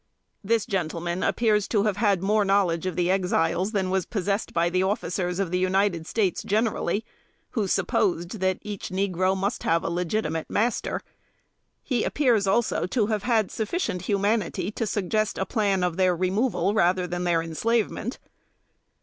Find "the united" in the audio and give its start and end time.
5.51-6.07